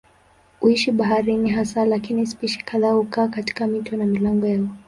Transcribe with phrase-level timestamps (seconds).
[0.59, 4.67] Huishi baharini hasa lakini spishi kadhaa hukaa katika mito na milango yao.